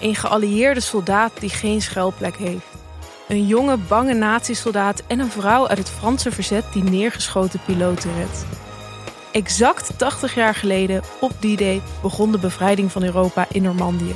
[0.00, 2.66] Een geallieerde soldaat die geen schuilplek heeft.
[3.28, 8.46] Een jonge, bange nazi-soldaat en een vrouw uit het Franse verzet die neergeschoten piloten redt.
[9.32, 14.14] Exact 80 jaar geleden, op die day, begon de bevrijding van Europa in Normandië.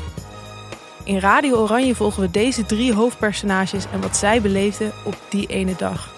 [1.04, 5.74] In Radio Oranje volgen we deze drie hoofdpersonages en wat zij beleefden op die ene
[5.76, 6.10] dag.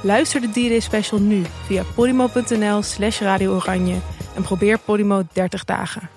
[0.00, 3.96] Luister de D-Day special nu via podimo.nl slash Radio Oranje
[4.34, 6.08] en probeer Podimo 30 dagen.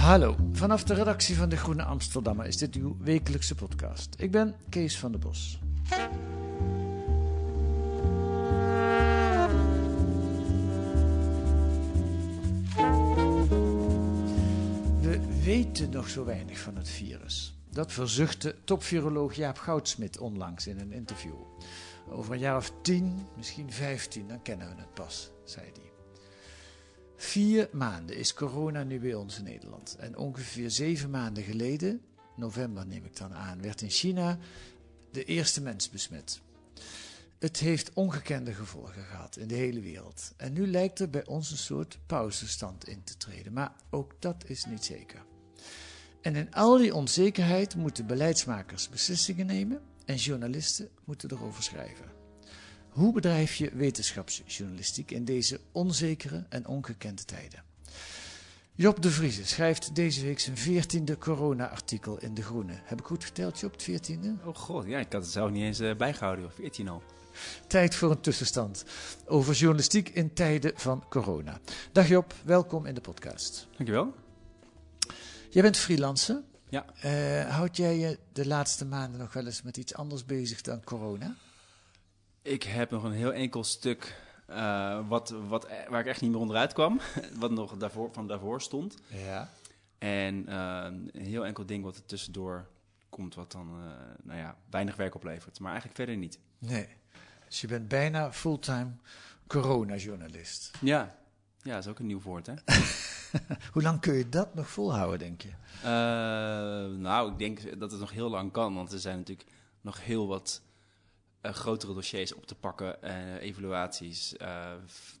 [0.00, 4.14] Hallo, vanaf de redactie van De Groene Amsterdammer is dit uw wekelijkse podcast.
[4.18, 5.58] Ik ben Kees van der Bos.
[15.00, 17.54] We weten nog zo weinig van het virus.
[17.70, 21.34] Dat verzuchtte topviroloog Jaap Goudsmit onlangs in een interview.
[22.08, 25.89] Over een jaar of tien, misschien vijftien, dan kennen we het pas, zei hij.
[27.20, 29.96] Vier maanden is corona nu bij ons in Nederland.
[29.98, 32.00] En ongeveer zeven maanden geleden,
[32.36, 34.38] november neem ik dan aan, werd in China
[35.10, 36.40] de eerste mens besmet.
[37.38, 40.32] Het heeft ongekende gevolgen gehad in de hele wereld.
[40.36, 43.52] En nu lijkt er bij ons een soort pauzestand in te treden.
[43.52, 45.24] Maar ook dat is niet zeker.
[46.20, 52.19] En in al die onzekerheid moeten beleidsmakers beslissingen nemen en journalisten moeten erover schrijven.
[52.90, 57.62] Hoe bedrijf je wetenschapsjournalistiek in deze onzekere en ongekende tijden?
[58.74, 62.72] Job de Vrieze schrijft deze week zijn veertiende corona-artikel in De Groene.
[62.84, 64.34] Heb ik goed geteld, Job, het veertiende?
[64.44, 67.02] Oh god, ja, ik had het zelf niet eens uh, bijgehouden, of 14 al.
[67.66, 68.84] Tijd voor een tussenstand
[69.26, 71.60] over journalistiek in tijden van corona.
[71.92, 73.68] Dag Job, welkom in de podcast.
[73.76, 74.14] Dankjewel.
[75.50, 76.42] Jij bent freelancer.
[76.68, 76.84] Ja.
[77.04, 80.84] Uh, houd jij je de laatste maanden nog wel eens met iets anders bezig dan
[80.84, 81.36] corona?
[82.42, 84.16] Ik heb nog een heel enkel stuk
[84.50, 87.00] uh, wat, wat, waar ik echt niet meer onderuit kwam.
[87.38, 88.96] wat nog daarvoor, van daarvoor stond.
[89.06, 89.50] Ja.
[89.98, 92.66] En uh, een heel enkel ding wat er tussendoor
[93.08, 93.84] komt, wat dan uh,
[94.22, 95.60] nou ja, weinig werk oplevert.
[95.60, 96.38] Maar eigenlijk verder niet.
[96.58, 96.88] Nee.
[97.48, 98.90] Dus je bent bijna fulltime
[99.46, 100.70] coronajournalist.
[100.80, 101.16] Ja.
[101.62, 102.54] ja, dat is ook een nieuw woord, hè?
[103.72, 105.50] Hoe lang kun je dat nog volhouden, denk je?
[106.98, 108.74] nou, ik denk dat het nog heel lang kan.
[108.74, 109.48] Want er zijn natuurlijk
[109.80, 110.62] nog heel wat
[111.42, 112.96] uh, grotere dossiers op te pakken.
[113.04, 114.72] Uh, evaluaties, uh,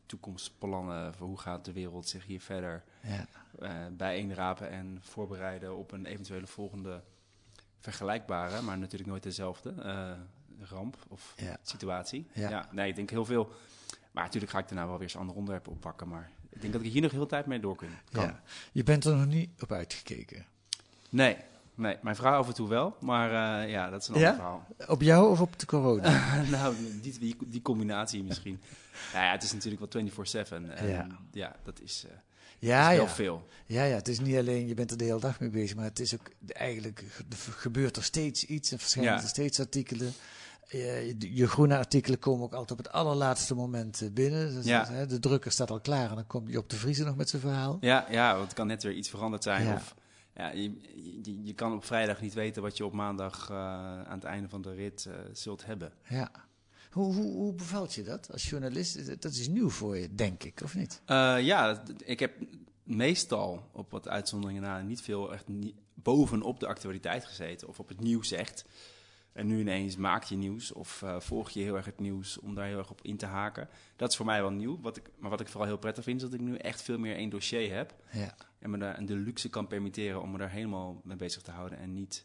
[0.06, 3.26] toekomstplannen voor hoe gaat de wereld zich hier verder ja.
[3.90, 7.02] bijeenrapen en voorbereiden op een eventuele volgende
[7.78, 9.74] vergelijkbare, maar natuurlijk nooit dezelfde
[10.60, 11.56] ramp of ja.
[11.62, 12.26] situatie.
[12.32, 12.48] Ja.
[12.48, 12.68] ja.
[12.72, 13.52] nee, ik denk heel veel.
[14.10, 16.08] Maar natuurlijk ga ik daarna wel weer eens andere onderwerpen oppakken.
[16.08, 17.88] Maar ik denk dat ik hier nog heel tijd mee door kan.
[18.10, 18.42] Ja.
[18.72, 20.46] Je bent er nog niet op uitgekeken?
[21.10, 21.36] Nee,
[21.74, 24.30] Nee, mijn vrouw af en toe wel, maar uh, ja, dat is een ja?
[24.30, 24.66] ander verhaal.
[24.88, 26.32] Op jou of op de corona?
[26.50, 28.60] nou, die, die, die, combinatie misschien.
[29.12, 30.02] nou ja, het is natuurlijk wel
[30.46, 31.06] 24-7 en ja.
[31.32, 32.12] ja, dat is, uh,
[32.58, 33.12] ja, is wel ja.
[33.12, 33.46] veel.
[33.66, 35.84] Ja, ja, het is niet alleen, je bent er de hele dag mee bezig, maar
[35.84, 37.04] het is ook eigenlijk,
[37.50, 39.22] gebeurt er steeds iets en verschijnen Ja.
[39.22, 40.12] er steeds artikelen.
[40.68, 44.54] Je, je groene artikelen komen ook altijd op het allerlaatste moment eh, binnen.
[44.54, 44.86] Dus, Ja.
[44.90, 47.42] hè, de drukker staat al klaar en dan komt Job de Vriezer nog met zijn
[47.42, 47.78] verhaal.
[47.80, 49.74] Ja, ja, want het kan net weer iets veranderd zijn.
[49.74, 49.94] Of
[50.40, 50.80] ja, je,
[51.22, 53.56] je, je kan op vrijdag niet weten wat je op maandag uh,
[54.02, 55.92] aan het einde van de rit uh, zult hebben.
[56.08, 56.30] Ja.
[56.90, 59.22] Hoe, hoe, hoe bevalt je dat als journalist?
[59.22, 61.02] Dat is nieuw voor je, denk ik, of niet?
[61.06, 62.32] Uh, ja, ik heb
[62.82, 67.88] meestal op wat uitzonderingen na niet veel echt niet bovenop de actualiteit gezeten of op
[67.88, 68.64] het nieuws echt.
[69.32, 72.66] En nu ineens maak je nieuws of volg je heel erg het nieuws om daar
[72.66, 73.68] heel erg op in te haken.
[73.96, 74.80] Dat is voor mij wel nieuw.
[74.80, 76.98] Wat ik, maar wat ik vooral heel prettig vind, is dat ik nu echt veel
[76.98, 77.94] meer één dossier heb.
[78.12, 78.34] Ja.
[78.60, 81.78] En me daar de luxe kan permitteren om me daar helemaal mee bezig te houden.
[81.78, 82.24] En niet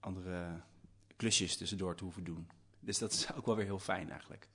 [0.00, 0.60] andere
[1.16, 2.48] klusjes tussendoor te hoeven doen.
[2.80, 4.48] Dus dat is ook wel weer heel fijn eigenlijk.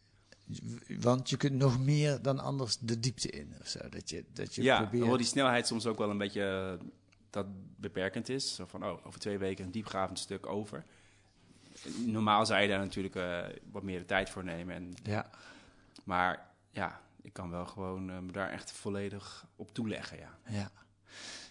[0.99, 3.53] Want je kunt nog meer dan anders de diepte in.
[3.59, 3.89] Of zo.
[3.89, 4.99] Dat je, dat je ja, probeert...
[4.99, 6.87] hoewel die snelheid soms ook wel een beetje uh,
[7.29, 7.45] dat
[7.75, 8.55] beperkend is.
[8.55, 10.83] Zo van, oh, over twee weken een diepgravend stuk over.
[12.05, 14.75] Normaal zou je daar natuurlijk uh, wat meer de tijd voor nemen.
[14.75, 15.29] En, ja.
[16.03, 20.37] Maar ja, ik kan wel gewoon uh, me daar echt volledig op toeleggen, ja.
[20.49, 20.71] ja.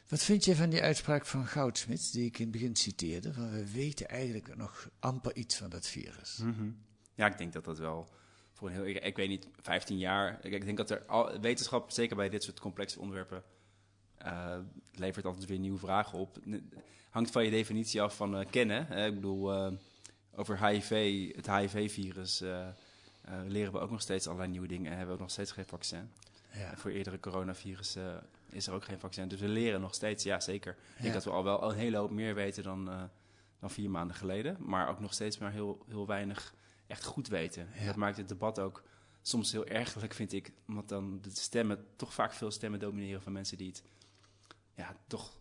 [0.08, 3.32] Wat vind je van die uitspraak van Goudsmit, die ik in het begin citeerde?
[3.32, 6.36] Van we weten eigenlijk nog amper iets van dat virus.
[6.36, 6.76] -hmm.
[7.14, 8.08] Ja, ik denk dat dat wel
[8.52, 8.84] voor een heel...
[8.84, 10.38] Ik, weet niet, 15 jaar...
[10.44, 11.02] Ik, denk dat er
[11.40, 13.42] wetenschap, zeker bij dit soort complexe onderwerpen...
[14.18, 14.58] eh,
[14.92, 16.38] levert altijd weer nieuwe vragen op.
[17.10, 18.86] Hangt van je definitie af van eh, kennen.
[18.86, 19.06] Hè?
[19.06, 19.72] Ik bedoel, eh,
[20.34, 22.40] over HIV, het HIV-virus
[23.46, 25.66] leren we ook nog steeds allerlei nieuwe dingen en hebben we ook nog steeds geen
[25.66, 26.10] vaccin.
[26.56, 26.76] Ja.
[26.76, 29.28] Voor eerdere coronavirussen is er ook geen vaccin.
[29.28, 30.76] Dus we leren nog steeds, ja zeker.
[30.96, 33.02] Ik denk dat we al wel een hele hoop meer weten dan, eh,
[33.60, 34.56] dan vier maanden geleden.
[34.60, 36.54] Maar ook nog steeds maar heel, heel weinig
[36.86, 37.68] echt goed weten.
[37.86, 38.82] Dat maakt het debat ook
[39.22, 40.52] soms heel ergerlijk, vind ik.
[40.68, 43.82] Omdat dan de stemmen, toch vaak veel stemmen domineren van mensen die het
[44.74, 45.38] ja, toch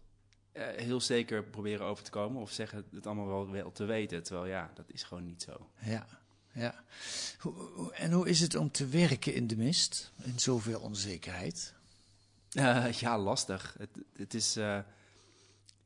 [0.51, 2.41] eh, heel zeker proberen over te komen.
[2.41, 4.23] Of zeggen het allemaal wel, wel te weten.
[4.23, 5.69] Terwijl ja, dat is gewoon niet zo.
[5.81, 6.05] Ja,
[6.55, 6.75] ja.
[7.93, 11.73] En hoe is het om te werken in de mist, in zoveel onzekerheid?
[12.51, 13.75] Eh, ja, lastig.
[13.77, 14.55] Het, het is.
[14.55, 14.79] eh,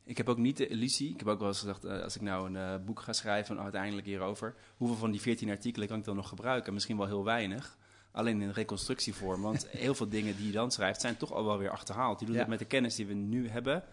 [0.04, 1.10] ik heb ook niet de illusie.
[1.14, 3.64] Ik heb ook wel eens gedacht, eh, als ik nou een boek ga schrijven, nou,
[3.64, 6.74] uiteindelijk hierover, hoeveel van die 14 artikelen kan ik dan nog gebruiken?
[6.74, 7.78] Misschien wel heel weinig.
[8.12, 9.42] Alleen in reconstructievorm.
[9.42, 12.20] Want heel veel dingen die je dan schrijft, zijn toch al wel weer achterhaald.
[12.20, 12.42] Je doet Ja.
[12.42, 13.84] het met de kennis die we nu hebben.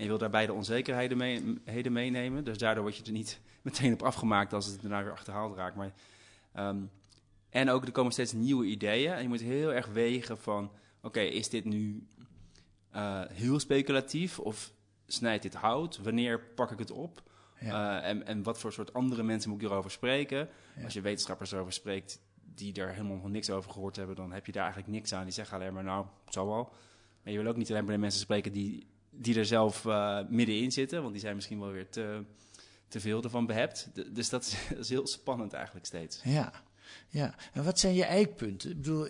[0.00, 2.44] En je wil daarbij de onzekerheden mee, meenemen.
[2.44, 5.76] Dus daardoor word je er niet meteen op afgemaakt als het daarna weer achterhaald raakt.
[5.76, 5.92] Maar,
[6.52, 6.78] ehm,
[7.50, 9.12] en ook er komen steeds nieuwe ideeën.
[9.12, 10.70] En je moet heel erg wegen van...
[11.02, 12.06] Oké, is dit nu
[12.90, 14.72] eh, heel speculatief of
[15.06, 15.98] snijdt dit hout?
[15.98, 17.22] Wanneer pak ik het op?
[17.60, 18.00] Ja.
[18.00, 20.48] Eh, en, en wat voor soort andere mensen moet ik erover spreken?
[20.76, 20.84] Ja.
[20.84, 22.20] Als je wetenschappers erover spreekt
[22.54, 25.24] die er helemaal nog niks over gehoord hebben, dan heb je daar eigenlijk niks aan.
[25.24, 26.72] Die zeggen alleen maar, nou, het zal wel.
[27.22, 30.18] Maar je wil ook niet alleen maar de mensen spreken die, die er zelf eh,
[30.28, 32.24] middenin zitten, want die zijn misschien wel weer te,
[32.88, 33.88] te veel ervan behept.
[33.94, 36.20] D- dus dat is, dat is heel spannend eigenlijk steeds.
[36.24, 36.52] Ja,
[37.08, 37.34] ja.
[37.52, 38.70] En wat zijn je eikpunten?
[38.70, 39.06] Ik bedoel,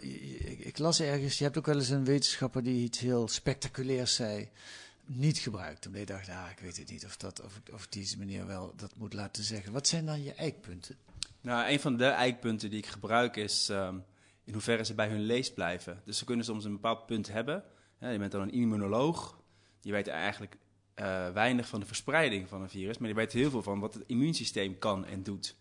[0.58, 4.48] ik las ergens, je hebt ook wel eens een wetenschapper die iets heel spectaculairs zei,
[5.04, 5.86] niet gebruikt.
[5.86, 8.72] Omdat je dacht, ah, ik weet het niet of, dat, of, of deze meneer wel
[8.76, 9.72] dat moet laten zeggen.
[9.72, 10.96] Wat zijn dan je eikpunten?
[11.40, 13.98] Nou, een van de eikpunten die ik gebruik is ehm,
[14.44, 16.02] in hoeverre ze bij hun lees blijven.
[16.04, 17.64] Dus ze kunnen soms een bepaald punt hebben.
[17.98, 19.39] Je bent dan een immunoloog.
[19.80, 20.56] Die weet eigenlijk
[21.00, 23.94] eh, weinig van de verspreiding van een virus, maar die weet heel veel van wat
[23.94, 25.56] het immuunsysteem kan en doet.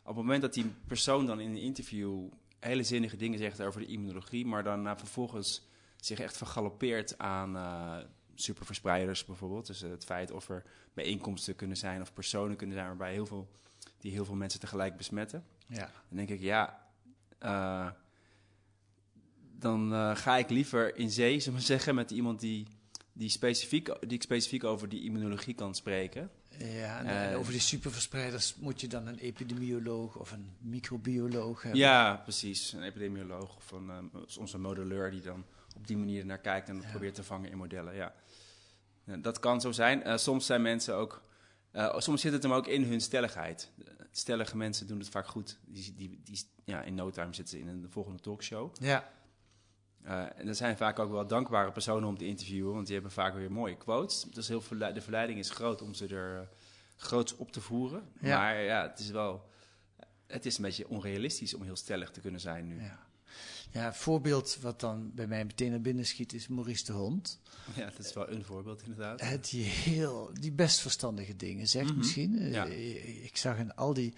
[0.00, 2.28] Op het moment dat die persoon dan in een interview
[2.58, 5.66] hele zinnige dingen zegt over de immunologie, maar dan na vervolgens
[5.96, 7.96] zich echt vergalopeert aan eh,
[8.34, 9.66] superverspreiders bijvoorbeeld.
[9.66, 10.62] Dus het feit of er
[10.94, 13.48] bijeenkomsten kunnen zijn of personen kunnen zijn waarbij heel veel,
[13.98, 15.44] die heel veel mensen tegelijk besmetten.
[15.66, 16.88] Ja, Dan denk ik, ja,
[17.38, 17.90] eh,
[19.58, 22.66] dan ga ik liever in zee, zullen we zeggen, met iemand die,
[23.16, 26.30] die, specifiek, die ik specifiek over die immunologie kan spreken.
[26.58, 31.62] ja en, en Eh, over die superverspreiders moet je dan een epidemioloog of een microbioloog
[31.62, 31.80] hebben.
[31.80, 32.72] Ja, precies.
[32.72, 35.44] Een epidemioloog of een, eh, soms een modelleur die dan
[35.76, 36.90] op die manier naar kijkt en dat Ja.
[36.90, 37.94] probeert te vangen in modellen.
[37.94, 38.14] Ja.
[39.04, 40.02] Ja, dat kan zo zijn.
[40.02, 41.22] Eh, soms zijn mensen ook.
[41.70, 43.70] eh, soms zit het hem ook in hun stelligheid.
[43.84, 45.58] Eh, Stellige mensen doen het vaak goed.
[45.66, 48.74] Die, die, die, ja, in no time zitten ze in een volgende talkshow.
[48.80, 49.08] Ja,
[50.04, 53.12] Eh, en dat zijn vaak ook wel dankbare personen om te interviewen, want die hebben
[53.12, 54.26] vaak weer mooie quotes.
[54.32, 56.46] Dus heel de verleiding is groot om ze er uh,
[56.96, 58.02] groots op te voeren.
[58.20, 58.38] Ja.
[58.38, 59.48] Maar ja, het is wel.
[60.26, 62.80] Het is een beetje onrealistisch om heel stellig te kunnen zijn nu.
[62.82, 63.02] ja.
[63.70, 67.40] Ja, voorbeeld wat dan bij mij meteen naar binnen schiet is Maurice de Hond.
[67.76, 69.20] Ja, dat is wel een voorbeeld inderdaad.
[69.20, 71.98] Eh, die, heel, die best verstandige dingen zegt Mhm.
[71.98, 72.38] misschien.
[72.38, 72.64] Eh, Ja.
[73.24, 74.14] Ik zag in al die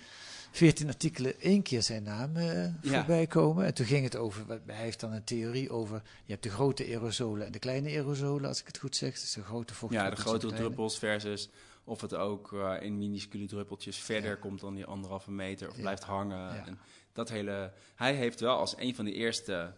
[0.50, 2.72] veertien artikelen één keer zijn naam Ja.
[2.82, 3.64] voorbij komen.
[3.64, 6.50] En toen ging het over, wat- hij heeft dan een theorie over, je hebt de
[6.50, 9.12] grote aerosolen en de kleine aerosolen, als ik het goed zeg.
[9.20, 10.66] Dus de grote Ja, vochtdruppels de en grote kleine.
[10.66, 11.50] druppels versus
[11.84, 14.36] of het ook eh, in minuscule druppeltjes verder Ja.
[14.36, 15.80] komt dan die anderhalve meter of Ja.
[15.80, 16.38] blijft hangen.
[16.54, 16.66] Ja.
[16.66, 16.78] En
[17.12, 19.72] dat hele, hij heeft wel als een van de eerste,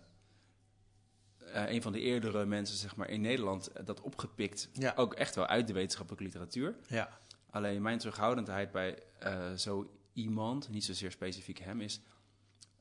[1.52, 4.68] eh, een van de eerdere mensen zeg maar, in Nederland dat opgepikt.
[4.72, 4.92] Ja.
[4.96, 6.74] Ook echt wel uit de wetenschappelijke literatuur.
[6.86, 7.18] Ja,
[7.50, 12.00] Alleen mijn terughoudendheid bij eh, zo iemand, niet zozeer specifiek hem, is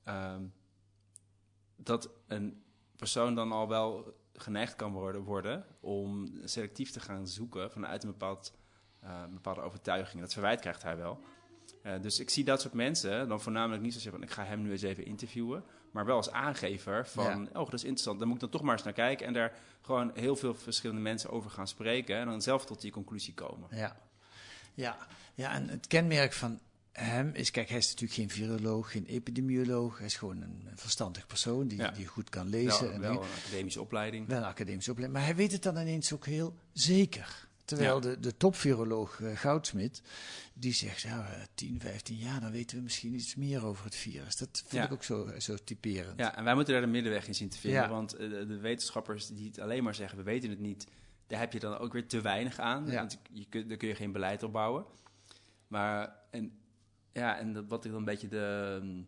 [0.03, 0.43] ehm,
[1.75, 2.63] dat een
[2.95, 8.09] persoon dan al wel geneigd kan worden, worden om selectief te gaan zoeken vanuit een
[8.09, 8.53] bepaald,
[8.99, 10.21] eh, bepaalde overtuiging.
[10.21, 11.19] Dat verwijt krijgt hij wel.
[11.83, 14.61] Eh, dus ik zie dat soort mensen dan voornamelijk niet zozeer van ik ga hem
[14.61, 18.37] nu eens even interviewen, maar wel als aangever van oh dat is interessant, dan moet
[18.37, 21.49] ik dan toch maar eens naar kijken en daar gewoon heel veel verschillende mensen over
[21.49, 23.67] gaan spreken en dan zelf tot die conclusie komen.
[23.71, 24.05] ja.
[24.73, 24.97] Ja,
[25.33, 26.59] ja, en het kenmerk van
[26.99, 29.97] hem is, kijk, hij is natuurlijk geen viroloog, geen epidemioloog.
[29.97, 31.91] Hij is gewoon een verstandig persoon die, Ja.
[31.91, 32.83] die goed kan lezen.
[32.85, 34.27] Wel, en wel een academische opleiding.
[34.27, 35.19] Wel een academische opleiding.
[35.19, 37.45] Maar hij weet het dan ineens ook heel zeker.
[37.65, 38.01] Terwijl Ja.
[38.01, 40.01] de, de topviroloog eh, Goudsmit,
[40.53, 43.95] die zegt, ja, eh, 10, 15 jaar, dan weten we misschien iets meer over het
[43.95, 44.35] virus.
[44.37, 44.83] Dat vind Ja.
[44.85, 46.19] ik ook zo, zo typerend.
[46.19, 47.89] Ja, en wij moeten daar de middenweg in zien te vinden.
[47.89, 50.87] Want eh, de, wetenschappers die het alleen maar zeggen, we weten het niet,
[51.27, 52.85] daar heb je dan ook weer te weinig aan.
[52.85, 52.93] Ja.
[52.95, 54.85] Want je kunt, daar kun je geen beleid op bouwen.
[55.67, 56.51] Maar, en,
[57.17, 59.03] ja, en dat, wat ik dan een beetje de, de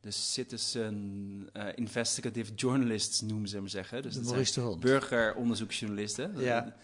[0.00, 4.02] de citizen eh, investigative journalists noemen ze hem zeggen.
[4.02, 6.38] Dus De dat zijn burgeronderzoeksjournalisten.
[6.40, 6.76] Ja.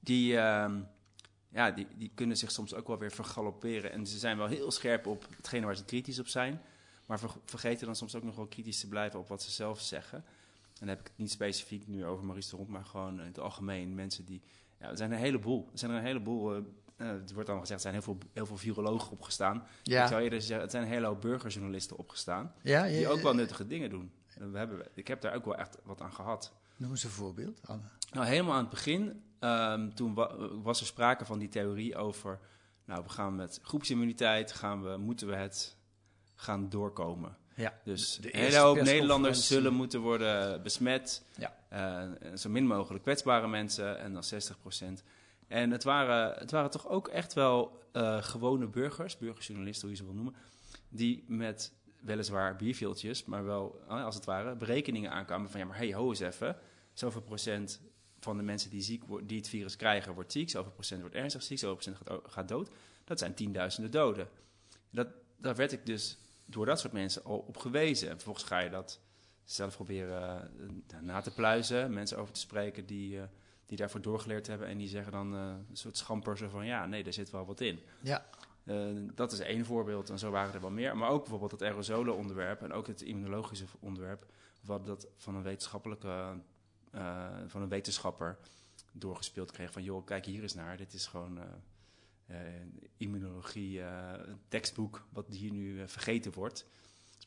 [0.00, 0.80] Die, ehm,
[1.48, 3.92] ja, die, die kunnen zich soms ook wel weer vergalopperen.
[3.92, 6.60] En ze zijn wel heel scherp op hetgene waar ze kritisch op zijn.
[7.06, 9.80] Maar ver- vergeten dan soms ook nog wel kritisch te blijven op wat ze zelf
[9.80, 10.18] zeggen.
[10.18, 13.26] En dan heb ik het niet specifiek nu over Maurice de Hond, maar gewoon in
[13.26, 13.94] het algemeen.
[13.94, 14.40] Mensen die.
[14.80, 15.68] Ja, er zijn een heleboel.
[15.72, 16.54] Er zijn er een heleboel.
[16.54, 16.60] eh,
[17.00, 19.66] eh, het wordt dan gezegd, er zijn heel veel, heel veel virologen opgestaan.
[19.82, 22.52] Ik zou eerder zeggen, het zijn een hele hoop burgerjournalisten opgestaan.
[22.62, 24.12] ja, ja, Die ook wel nuttige dingen doen.
[24.38, 26.52] En We hebben, ik heb daar ook wel echt wat aan gehad.
[26.76, 27.82] Noem eens een voorbeeld, Anne.
[28.12, 32.38] Nou, helemaal aan het begin, ehm, toen wa- was er sprake van die theorie over,
[32.84, 35.76] nou, we gaan met groepsimmuniteit, gaan we, moeten we het
[36.34, 37.36] gaan doorkomen.
[37.54, 37.74] Ja.
[37.84, 38.80] Dus De hele hoop.
[38.80, 41.22] Nederlanders zullen moeten worden besmet.
[41.36, 41.54] Ja.
[41.68, 44.58] Eh, zo min mogelijk kwetsbare mensen en dan 60
[45.50, 50.02] En het waren, het waren toch ook echt wel eh, gewone burgers, burgerjournalisten, hoe je
[50.02, 50.34] ze wil noemen,
[50.88, 55.76] die met weliswaar bierveeltjes, maar wel, eh, als het ware, berekeningen aankwamen van ja, maar
[55.76, 56.56] hey, ho eens even,
[56.92, 57.80] zoveel procent
[58.20, 61.42] van de mensen die, ziek, die het virus krijgen wordt ziek, zoveel procent wordt ernstig
[61.42, 62.70] ziek, zoveel procent gaat, gaat dood.
[63.04, 64.28] Dat zijn tienduizenden doden.
[64.90, 68.08] Dat, daar werd ik dus door dat soort mensen al op gewezen.
[68.08, 69.00] En vervolgens ga je dat
[69.44, 70.50] zelf proberen
[70.86, 73.20] eh, na te pluizen, mensen over te spreken die,
[73.70, 76.86] die daarvoor doorgeleerd hebben en die zeggen dan eh, een soort schamper zo van ja,
[76.86, 77.80] nee, er zit wel wat in.
[78.00, 78.26] Ja.
[78.64, 80.96] Eh, dat is één voorbeeld en zo waren er wel meer.
[80.96, 84.26] Maar ook bijvoorbeeld het aerosolen onderwerp en ook het immunologische onderwerp,
[84.60, 86.40] wat dat van een wetenschappelijke,
[86.90, 88.38] eh, van een wetenschapper
[88.92, 91.38] doorgespeeld kreeg van joh, kijk hier eens naar, dit is gewoon
[92.96, 93.82] immunologie
[94.48, 96.66] tekstboek wat hier nu vergeten wordt.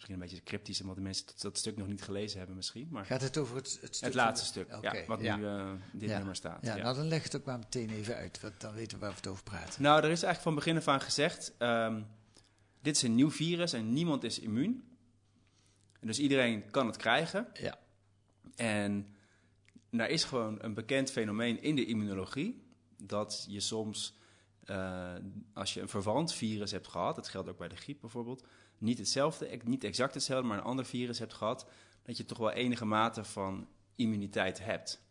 [0.03, 2.87] Misschien een beetje cryptisch, omdat de mensen dat, dat stuk nog niet gelezen hebben misschien,
[2.91, 4.07] maar Gaat het over het, het stuk?
[4.07, 5.35] het laatste stuk, ja, wat ja.
[5.35, 6.17] nu in dit Ja.
[6.17, 6.65] nummer staat.
[6.65, 9.09] Ja, nou dan leg het ook maar meteen even uit, want dan weten we waar
[9.09, 9.81] we het over praten.
[9.81, 12.01] Nou, er is eigenlijk van begin af aan gezegd: ehm,
[12.81, 14.83] dit is een nieuw virus en niemand is immuun.
[15.99, 17.47] En dus iedereen kan het krijgen.
[17.53, 17.79] Ja.
[18.55, 19.15] En
[19.89, 22.63] er is gewoon een bekend fenomeen in de immunologie
[22.97, 24.17] dat je soms,
[24.63, 25.13] eh,
[25.53, 28.43] als je een verwant virus hebt gehad, dat geldt ook bij de griep bijvoorbeeld,
[28.83, 31.65] niet hetzelfde, niet exact hetzelfde, maar een ander virus hebt gehad,
[32.03, 35.01] dat je toch wel enige mate van immuniteit hebt.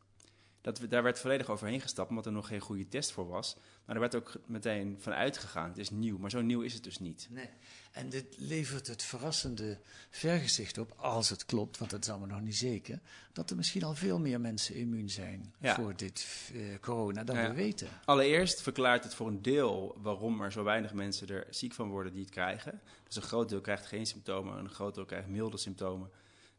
[0.63, 3.57] Dat, we- daar werd volledig overheen gestapt, omdat er nog geen goede test voor was.
[3.85, 5.69] Maar er werd ook meteen van uitgegaan.
[5.69, 7.27] Het is nieuw, maar zo nieuw is het dus niet.
[7.31, 7.49] Nee.
[7.93, 9.79] En dit levert het verrassende
[10.11, 13.01] vergezicht op, als het klopt, want dat is allemaal nog niet zeker,
[13.33, 15.75] dat er misschien al veel meer mensen immuun zijn Ja.
[15.75, 17.49] voor dit eh, corona dan Ja.
[17.49, 17.89] we weten.
[18.05, 22.13] Allereerst verklaart het voor een deel waarom er zo weinig mensen er ziek van worden
[22.13, 22.81] die het krijgen.
[23.07, 26.11] Dus een groot deel krijgt geen symptomen, een groot deel krijgt milde symptomen.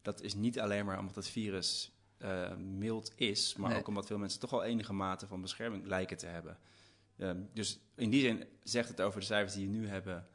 [0.01, 1.91] Dat is niet alleen maar omdat het virus
[2.23, 3.79] eh, mild is, maar Nee.
[3.79, 6.57] ook omdat veel mensen toch wel enige mate van bescherming lijken te hebben.
[7.17, 10.27] Ehm, dus in die zin zegt het over de cijfers die we nu hebben.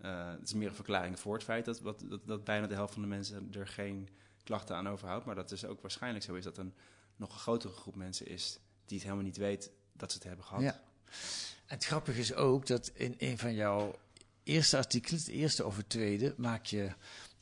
[0.00, 2.74] eh, het is meer een verklaring voor het feit dat, wat, dat, dat bijna de
[2.74, 4.08] helft van de mensen er geen
[4.44, 5.24] klachten aan overhoudt.
[5.26, 6.74] Maar dat dus ook waarschijnlijk zo is dat er een
[7.16, 10.44] nog een grotere groep mensen is die het helemaal niet weet dat ze het hebben
[10.44, 10.62] gehad.
[10.62, 10.80] Ja.
[11.66, 13.94] En het grappige is ook dat in een van jouw
[14.42, 16.92] eerste artikelen, het eerste of het tweede, maak je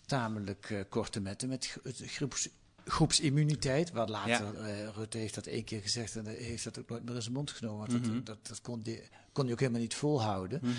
[0.06, 2.48] tamelijk eh, korte metten met het groeps,
[2.90, 3.92] groepsimmuniteit.
[3.92, 7.14] Wat later, eh, Rutte heeft dat één keer gezegd en heeft dat ook nooit meer
[7.14, 7.90] in zijn mond genomen.
[7.90, 8.14] Want Mhm.
[8.14, 10.60] dat, dat, dat kon, die, kon hij ook helemaal niet volhouden.
[10.62, 10.72] Mhm.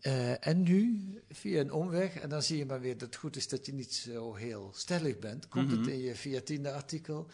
[0.00, 1.00] Eh, en nu,
[1.30, 3.72] via een omweg, en dan zie je maar weer dat het goed is dat je
[3.72, 5.88] niet zo heel stellig bent, komt het Mhm.
[5.88, 7.26] in je 14e artikel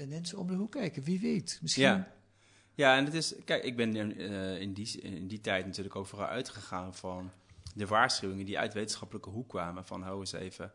[0.00, 1.02] ineens om de hoek kijken.
[1.02, 1.84] Wie weet, misschien.
[1.84, 2.12] Ja.
[2.74, 6.06] Ja, en het is, kijk, ik ben eh, in, die, in die tijd natuurlijk ook
[6.06, 7.30] vooral uitgegaan van
[7.74, 9.84] de waarschuwingen die uit wetenschappelijke hoek kwamen.
[9.84, 10.72] Van hou eens even,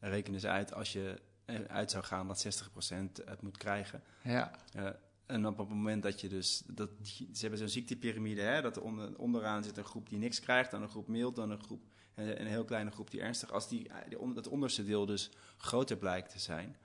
[0.00, 1.20] reken eens uit als je
[1.68, 4.02] uit zou gaan dat 60% het moet krijgen.
[4.22, 4.50] Ja.
[4.72, 4.88] Eh,
[5.26, 8.76] en op het moment dat je dus, dat die- ze hebben zo'n ziektepyramide, hè, dat
[8.76, 11.62] er onder, onderaan zit een groep die niks krijgt, dan een groep mild, dan een
[11.62, 11.82] groep,
[12.14, 13.50] en een heel kleine groep die ernstig.
[13.52, 13.90] Als die,
[14.34, 16.76] het onderste deel dus groter blijkt te zijn,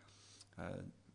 [0.55, 0.65] eh,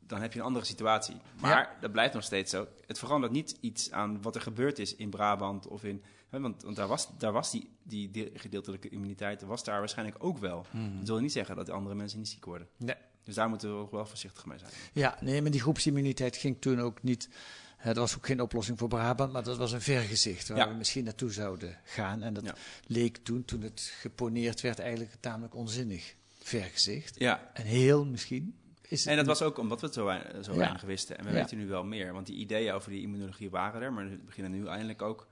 [0.00, 1.16] dan heb je een andere situatie.
[1.40, 2.66] Maar dat blijft nog steeds zo.
[2.86, 6.02] Het verandert niet iets aan wat er gebeurd is in Brabant of in.
[6.28, 10.24] Hè, want, want daar was, daar was die, die de- gedeeltelijke immuniteit, was daar waarschijnlijk
[10.24, 10.66] ook wel.
[10.98, 12.68] Dat wil niet zeggen dat de andere mensen niet ziek worden.
[12.76, 12.96] Nee.
[13.28, 14.70] Dus daar moeten we ook wel voorzichtig mee zijn.
[14.92, 17.28] Ja, nee, maar die groepsimmuniteit ging toen ook niet.
[17.76, 20.68] Het was ook geen oplossing voor Brabant, maar dat was een vergezicht waar Ja.
[20.68, 22.22] we misschien naartoe zouden gaan.
[22.22, 22.54] En dat Ja.
[22.86, 27.18] leek toen, toen het geponeerd werd, eigenlijk tamelijk onzinnig vergezicht.
[27.18, 28.54] Ja, En heel misschien.
[28.82, 30.58] Is En dat was ook omdat we het zo, weinig, zo Ja.
[30.58, 31.18] weinig wisten.
[31.18, 32.12] En we weten nu wel meer.
[32.12, 33.92] Want die ideeën over die immunologie waren er.
[33.92, 35.28] Maar er beginnen nu eindelijk ook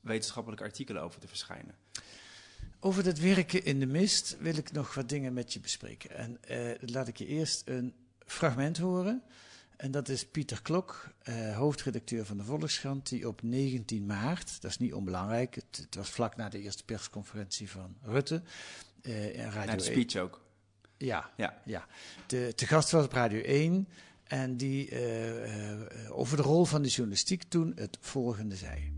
[0.00, 1.74] wetenschappelijke artikelen over te verschijnen.
[2.80, 6.10] Over dat werken in de mist wil ik nog wat dingen met je bespreken.
[6.10, 7.94] En eh, laat ik je eerst een
[8.26, 9.22] fragment horen.
[9.76, 14.70] En dat is Pieter Klok, eh, hoofdredacteur van de Volkskrant, die op 19 maart, dat
[14.70, 18.42] is niet onbelangrijk, het, het was vlak na de eerste persconferentie van Rutte,
[19.02, 19.92] eh in Radio Na de 1.
[19.92, 20.46] speech ook.
[20.96, 21.60] Ja, Ja.
[21.64, 21.86] ja.
[22.26, 23.88] De, te gast was op Radio 1
[24.24, 28.92] en die eh, eh, over de rol van de journalistiek toen het volgende zei.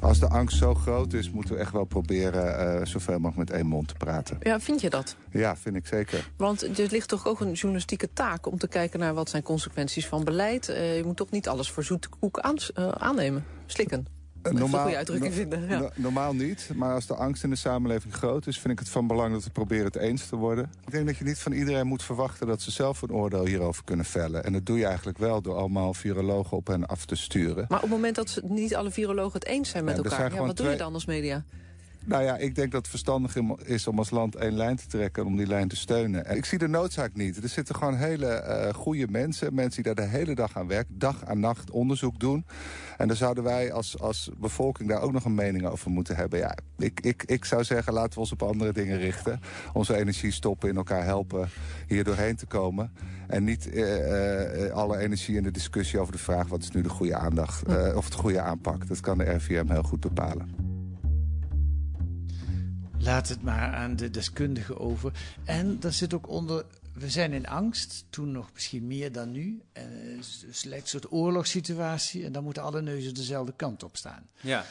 [0.00, 3.58] Als de angst zo groot is, moeten we echt wel proberen eh, zoveel mogelijk met
[3.58, 4.38] één mond te praten.
[4.42, 5.16] Ja, vind je dat?
[5.30, 6.30] Ja, vind ik zeker.
[6.36, 10.06] Want het ligt toch ook een journalistieke taak om te kijken naar wat zijn consequenties
[10.06, 10.68] van beleid.
[10.68, 14.13] Eh, je moet toch niet alles voor zoete koek aan, eh, aannemen, slikken.
[14.52, 15.68] Even een goede uitdrukking no- vinden.
[15.68, 15.78] Ja.
[15.78, 18.58] no- normaal niet, maar als de angst in de samenleving groot is...
[18.58, 20.70] vind ik het van belang dat we proberen het eens te worden.
[20.86, 23.84] Ik denk dat je niet van iedereen moet verwachten dat ze zelf een oordeel hierover
[23.84, 24.44] kunnen vellen.
[24.44, 27.66] En dat doe je eigenlijk wel door allemaal virologen op hen af te sturen.
[27.68, 30.34] Maar op het moment dat ze niet alle virologen het eens zijn met Ja, elkaar...
[30.34, 31.44] Ja, wat doe je dan als media?
[32.06, 35.22] Nou ja, ik denk dat het verstandig is om als land één lijn te trekken...
[35.22, 36.26] en om die lijn te steunen.
[36.26, 37.42] En ik zie de noodzaak niet.
[37.42, 39.54] Er zitten gewoon hele eh goede mensen.
[39.54, 40.98] Mensen die daar de hele dag aan werken.
[40.98, 42.46] Dag aan nacht onderzoek doen.
[42.96, 46.38] En dan zouden wij als, als bevolking daar ook nog een mening over moeten hebben.
[46.38, 49.40] Ja, ik, ik, ik zou zeggen, laten we ons op andere dingen richten.
[49.72, 51.48] Onze energie stoppen, in elkaar helpen
[51.86, 52.92] hier doorheen te komen.
[53.26, 56.48] En niet eh, eh, alle energie in de discussie over de vraag...
[56.48, 57.62] wat is nu de goede aandacht,
[57.94, 58.88] of de goede aanpak.
[58.88, 60.73] Dat kan de RVM heel goed bepalen.
[63.04, 65.12] Laat het maar aan de deskundigen over.
[65.44, 66.64] En daar zit ook onder.
[66.92, 69.62] We zijn in angst, toen nog misschien meer dan nu.
[69.72, 70.18] En
[70.62, 72.24] eh, een soort oorlogssituatie.
[72.24, 74.28] En dan moeten alle neuzen dezelfde kant op staan.
[74.40, 74.64] Ja.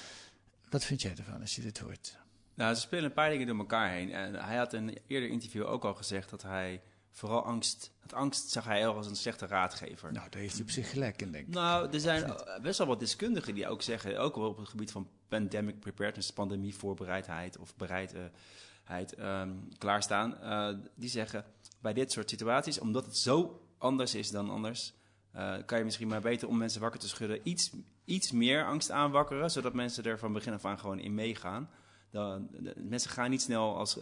[0.70, 2.18] Wat vind jij ervan als je dit hoort?
[2.54, 4.12] Nou, ze spelen een paar dingen door elkaar heen.
[4.12, 6.82] En hij had in een eerder interview ook al gezegd dat hij
[7.14, 7.92] vooral angst...
[8.02, 10.12] Dat angst zag hij als een slechte raadgever.
[10.12, 11.54] Nou, daar heeft hij op zich gelijk in, denk ik.
[11.54, 14.70] Nou, er zijn eh, best wel wat deskundigen die ook zeggen, ook wel op het
[14.70, 21.46] gebied van pandemic preparedness, pandemievoorbereidheid of bereidheid ehm, klaarstaan, eh, die zeggen
[21.82, 24.94] bij dit soort situaties, omdat het zo anders is dan anders,
[25.32, 27.72] eh, kan je misschien maar beter om mensen wakker te schudden iets,
[28.06, 31.70] iets meer angst aanwakkeren, zodat mensen er van begin af aan gewoon in meegaan.
[32.10, 33.98] Dan, de- mensen gaan niet snel als,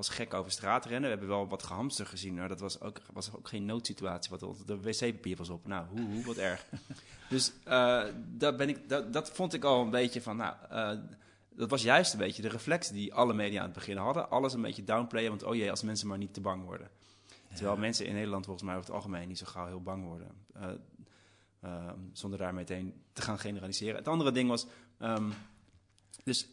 [0.00, 1.02] als gek over straat rennen.
[1.02, 4.30] We hebben wel wat gehamster gezien, maar dat was ook, was ook geen noodsituatie.
[4.38, 5.66] Want de wc-papier was op.
[5.66, 6.66] Nou, hoe, hoe wat erg.
[7.28, 10.98] Dus eh, dat, ben ik, dat, dat vond ik al een beetje van, nou, eh,
[11.48, 14.30] dat was juist een beetje de reflex die alle media aan het begin hadden.
[14.30, 16.90] Alles een beetje downplayen, want oh jee, als mensen maar niet te bang worden.
[17.54, 20.30] Terwijl mensen in Nederland volgens mij over het algemeen niet zo gauw heel bang worden.
[20.52, 20.68] Eh,
[21.60, 23.96] ehm, zonder daar meteen te gaan generaliseren.
[23.96, 24.66] Het andere ding was,
[24.98, 25.30] ehm,
[26.24, 26.48] dus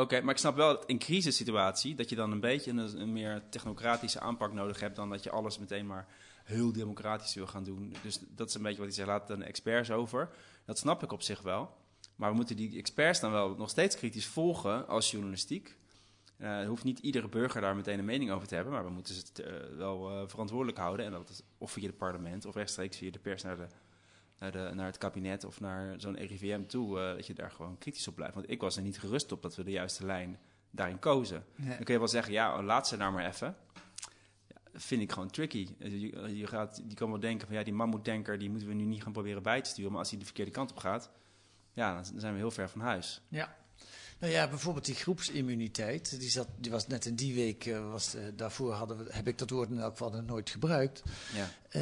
[0.00, 3.42] oké, maar ik snap wel dat in crisissituatie dat je dan een beetje een, meer
[3.50, 6.06] technocratische aanpak nodig hebt dan dat je alles meteen maar
[6.44, 7.94] heel democratisch wil gaan doen.
[8.02, 10.30] Dus dat is een beetje wat hij zegt, laat de experts over.
[10.64, 11.78] Dat snap ik op zich wel.
[12.16, 15.78] Maar we moeten die experts dan wel nog steeds kritisch volgen als journalistiek.
[16.36, 19.14] Eh hoeft niet iedere burger daar meteen een mening over te hebben, maar we moeten
[19.14, 21.06] ze eh, wel eh, verantwoordelijk houden.
[21.06, 23.66] En dat is of via het parlement of rechtstreeks via de pers naar, de,
[24.40, 27.78] naar, de, naar het kabinet of naar zo'n RIVM toe, eh, dat je daar gewoon
[27.78, 28.34] kritisch op blijft.
[28.34, 30.38] Want ik was er niet gerust op dat we de juiste lijn
[30.70, 31.44] daarin kozen.
[31.56, 33.56] Dan kun je wel zeggen, ja, laat ze nou maar even.
[34.46, 35.68] Ja, vind ik gewoon tricky.
[35.78, 38.74] Eh, Je, je, gaat, je kan wel denken van, ja, die mammoetdenker, die moeten we
[38.74, 39.90] nu niet gaan proberen bij te sturen.
[39.90, 41.10] Maar als hij de verkeerde kant op gaat,
[41.72, 43.20] ja, dan zijn we heel ver van huis.
[43.28, 43.56] Ja.
[44.20, 46.20] Nou ja, bijvoorbeeld die groepsimmuniteit.
[46.20, 49.28] Die, zat, die was net in die week, eh, was, eh, daarvoor hadden we, heb
[49.28, 51.02] ik dat woord in elk geval nog nooit gebruikt.
[51.34, 51.50] Ja.
[51.68, 51.80] Eh,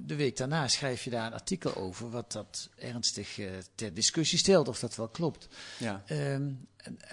[0.00, 3.38] de week daarna schrijf je daar een artikel over, wat dat ernstig
[3.74, 5.48] ter discussie stelt, of dat wel klopt.
[5.78, 6.02] Ja.
[6.06, 6.52] Ehm,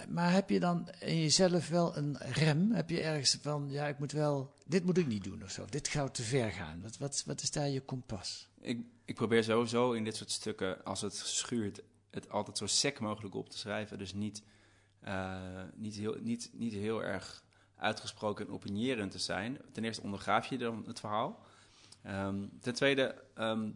[0.09, 2.71] maar heb je dan in jezelf wel een rem?
[2.71, 5.65] Heb je ergens van, ja, ik moet wel, dit moet ik niet doen of zo,
[5.69, 6.81] dit gaat te ver gaan.
[6.81, 8.47] Wat, wat, wat is daar je kompas?
[8.61, 12.99] Ik, ik probeer sowieso in dit soort stukken, als het schuurt, het altijd zo sec
[12.99, 13.97] mogelijk op te schrijven.
[13.97, 14.43] Dus niet,
[14.99, 17.43] eh, niet, heel, niet, niet heel erg
[17.75, 19.57] uitgesproken en opinierend te zijn.
[19.71, 21.45] Ten eerste ondergraaf je dan het verhaal.
[22.03, 23.69] Ehm, ten tweede, ehm,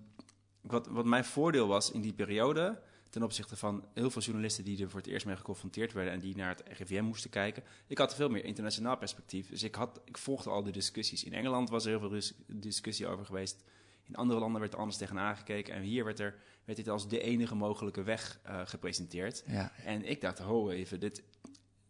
[0.62, 4.84] wat, wat mijn voordeel was in die periode, ten opzichte van heel veel journalisten die
[4.84, 7.64] er voor het eerst mee geconfronteerd werden en die naar het RIVM moesten kijken.
[7.88, 9.50] Ik had veel meer internationaal perspectief.
[9.50, 11.24] Dus ik, had, ik volgde al de discussies.
[11.24, 13.64] In Engeland was er heel veel dis- discussie over geweest.
[14.12, 15.74] In andere landen werd er anders tegenaan gekeken.
[15.74, 19.44] En hier werd, er, werd dit als de enige mogelijke weg eh, gepresenteerd.
[19.48, 21.24] Ja, En ik dacht, ho even, dit,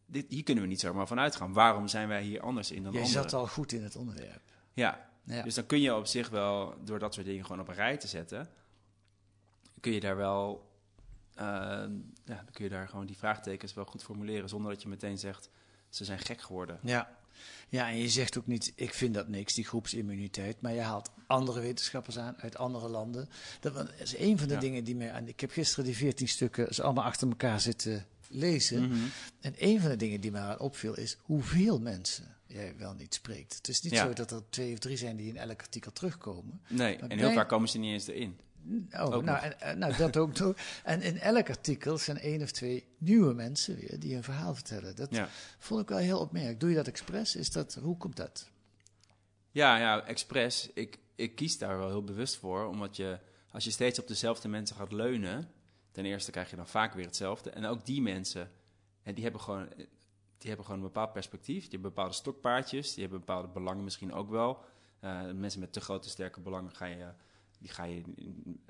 [0.05, 1.53] dit, hier kunnen we niet zomaar van uitgaan.
[1.53, 3.29] Waarom zijn wij hier anders in dan jij anderen?
[3.29, 4.41] zat al goed in het onderwerp.
[4.73, 5.41] Ja, Ja.
[5.41, 7.97] dus dan kun je op zich wel, door dat soort dingen gewoon op een rij
[7.97, 8.49] te zetten,
[9.79, 10.69] kun je daar wel,
[11.33, 11.89] eh, ja,
[12.25, 15.49] dan kun je daar gewoon die vraagtekens wel goed formuleren, zonder dat je meteen zegt,
[15.89, 16.79] ze zijn gek geworden.
[16.83, 17.19] Ja.
[17.69, 20.61] Ja, en je zegt ook niet, ik vind dat niks, die groepsimmuniteit.
[20.61, 23.29] Maar je haalt andere wetenschappers aan uit andere landen.
[23.59, 24.59] Dat is een van de Ja.
[24.59, 25.27] dingen die mij aan...
[25.27, 28.87] Ik heb gisteren die veertien stukken ze allemaal achter elkaar zitten lezen.
[28.87, 28.97] Mhm.
[29.41, 33.13] En een van de dingen die mij aan opviel is hoeveel mensen jij wel niet
[33.13, 33.55] spreekt.
[33.55, 34.05] Het is niet Ja.
[34.05, 36.61] zo dat er twee of drie zijn die in elk artikel terugkomen.
[36.69, 38.37] Nee, en heel vaak komen ze niet eens erin.
[38.91, 40.55] Oh, nou, en, nou, dat ook toch.
[40.83, 44.95] En in elk artikel zijn één of twee nieuwe mensen weer die een verhaal vertellen.
[44.95, 45.09] Dat
[45.57, 46.59] vond ik wel heel opmerkelijk.
[46.59, 47.35] Doe je dat expres?
[47.35, 48.49] Is dat, hoe komt dat?
[49.51, 50.69] Ja, ja, expres.
[50.73, 53.19] Ik, ik kies daar wel heel bewust voor, omdat je,
[53.51, 55.49] als je steeds op dezelfde mensen gaat leunen,
[55.91, 57.49] ten eerste krijg je dan vaak weer hetzelfde.
[57.49, 58.51] En ook die mensen,
[59.03, 59.69] en die hebben gewoon,
[60.37, 61.61] die hebben gewoon een bepaald perspectief.
[61.61, 64.63] Die hebben bepaalde stokpaardjes, die hebben bepaalde belangen misschien ook wel.
[65.03, 67.07] Uh, mensen met te grote, sterke belangen ga je,
[67.61, 68.01] die ga je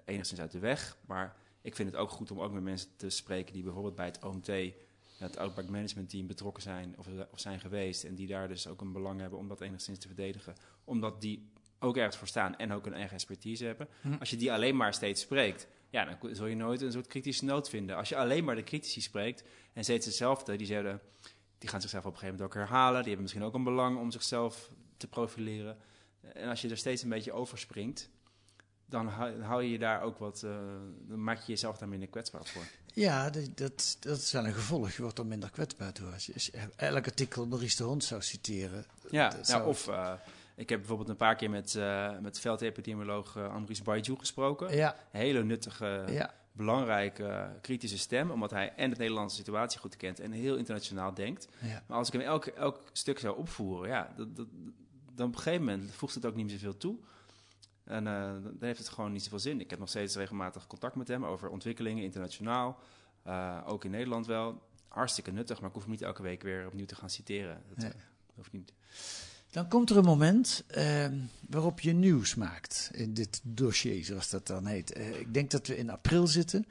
[0.06, 0.98] enigszins uit de weg.
[1.06, 4.06] Maar ik vind het ook goed om ook met mensen te spreken die bijvoorbeeld bij
[4.06, 4.52] het OMT,
[5.18, 8.04] het Outback Management Team, betrokken zijn of, of zijn geweest.
[8.04, 10.56] En die daar dus ook een belang hebben om dat enigszins te verdedigen.
[10.84, 11.50] Omdat die
[11.80, 13.88] ook ergens voor staan en ook een eigen expertise hebben.
[14.02, 14.14] Hm.
[14.20, 17.46] Als je die alleen maar steeds spreekt, ja, dan zul je nooit een soort kritische
[17.46, 17.96] noot vinden.
[17.96, 21.02] Als je alleen maar de critici spreekt en steeds hetzelfde, die, zeggen,
[21.58, 23.00] die gaan zichzelf op een gegeven moment ook herhalen.
[23.00, 25.78] Die hebben misschien ook een belang om zichzelf te profileren.
[26.22, 28.10] En als je er steeds een beetje over springt,
[28.92, 29.08] dan
[29.42, 30.52] hou je je daar ook wat, uh,
[31.08, 32.64] dan maak je jezelf daar minder kwetsbaar voor.
[32.94, 34.92] Ja, dat, dat is wel een gevolg.
[34.92, 36.14] Je wordt er minder kwetsbaar door.
[36.14, 38.86] Als je elk artikel Maurice de Hond zou citeren.
[39.10, 40.14] Ja, nou, of uh,
[40.56, 44.76] ik heb bijvoorbeeld een paar keer met, uh, met veldepidemioloog uh, Andries Baiju gesproken.
[44.76, 44.96] Ja.
[45.12, 46.34] hele nuttige, ja.
[46.52, 48.32] belangrijke, kritische stem.
[48.32, 51.48] Omdat hij en de Nederlandse situatie goed kent en heel internationaal denkt.
[51.60, 51.84] Ja.
[51.88, 54.48] Maar als ik hem elk, elk stuk zou opvoeren, ja, dat, dat,
[55.16, 56.98] dan op een gegeven moment voegt het ook niet meer zoveel toe.
[57.92, 59.60] En uh, dan heeft het gewoon niet zoveel zin.
[59.60, 62.80] Ik heb nog steeds regelmatig contact met hem over ontwikkelingen internationaal.
[63.66, 64.62] ook in Nederland wel.
[64.88, 67.62] Hartstikke nuttig, maar ik hoef hem niet elke week weer opnieuw te gaan citeren.
[67.76, 67.94] Dat
[68.36, 68.74] hoeft niet.
[69.52, 71.16] Dan komt er een moment ehm,
[71.50, 74.98] waarop je nieuws maakt in dit dossier, zoals dat dan heet.
[74.98, 76.66] Uh, ik denk dat we in april zitten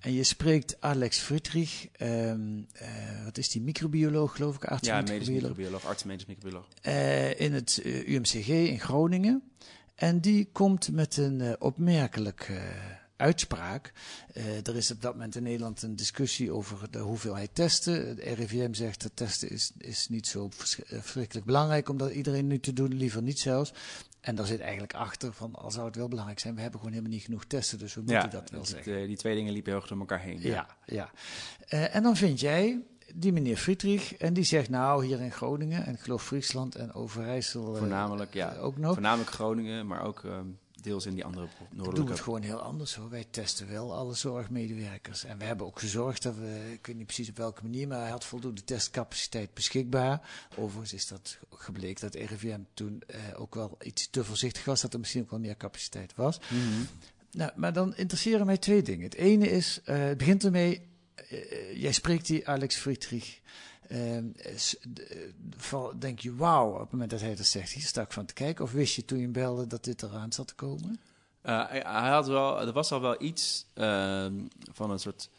[0.00, 4.64] en je spreekt Alex Friedrich, ehm, uh, wat is die, microbioloog geloof ik?
[4.64, 6.68] Arts ja, medisch microbioloog, arts medisch microbioloog.
[7.38, 9.42] In het UMCG in Groningen.
[9.94, 12.50] En die komt met een opmerkelijk
[13.16, 13.92] uitspraak.
[14.34, 18.16] Uh, er is op dat moment in Nederland een discussie over de hoeveelheid testen.
[18.16, 22.46] De RIVM zegt dat testen is, is niet zo eh, verschrikkelijk belangrijk om dat iedereen
[22.46, 23.72] nu te doen, liever niet zelfs.
[24.20, 26.94] En daar zit eigenlijk achter van, al zou het wel belangrijk zijn, we hebben gewoon
[26.94, 28.96] helemaal niet genoeg testen, dus we moeten dat wel zeggen.
[28.96, 30.40] Die, die twee dingen liepen heel erg door elkaar heen.
[30.40, 30.68] Ja, ja.
[30.86, 31.10] ja.
[31.78, 32.80] Uh, en dan vind jij,
[33.14, 36.92] die meneer Friedrich, en die zegt nou hier in Groningen, en ik geloof Friesland en
[36.92, 38.56] Overijssel Voornamelijk, ja.
[38.56, 38.92] ook nog.
[38.92, 40.22] Voornamelijk Groningen, maar ook...
[40.22, 40.38] Uh,
[40.84, 41.90] deels in die andere noordelijke...
[41.90, 43.10] We doen het gewoon heel anders hoor.
[43.10, 45.24] Wij testen wel alle zorgmedewerkers.
[45.24, 48.00] En we hebben ook gezorgd dat we, ik weet niet precies op welke manier, maar
[48.00, 50.20] hij had voldoende testcapaciteit beschikbaar.
[50.56, 54.92] Overigens is dat gebleken dat RIVM toen eh, ook wel iets te voorzichtig was, dat
[54.92, 56.38] er misschien ook wel meer capaciteit was.
[56.38, 56.82] Mhm.
[57.30, 59.04] Nou, maar dan interesseren mij twee dingen.
[59.04, 60.93] Het ene is, het begint ermee,
[61.74, 63.40] jij spreekt die Alex Friedrich.
[63.88, 64.26] Ehm,
[65.72, 68.26] uh, denk je, wauw, op het moment dat hij dat zegt, hier sta ik van
[68.26, 68.64] te kijken.
[68.64, 71.00] Of wist je toen je belde dat dit eraan zat te komen?
[71.42, 74.26] Uh, hij, had wel, er was al wel iets uh,
[74.72, 75.30] van een soort.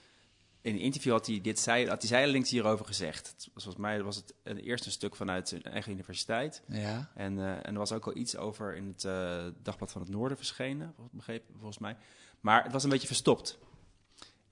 [0.62, 3.50] In een interview had hij dit zei, had hij zijdelings hierover gezegd.
[3.54, 6.62] Volgens mij was het een eerste stuk vanuit zijn eigen universiteit.
[6.68, 7.12] Ja.
[7.16, 9.02] En, uh, en er was ook al iets over in het
[9.64, 11.98] Dagblad van het Noorden verschenen, begrepen volgens mij.
[12.40, 13.58] Maar het was een beetje verstopt.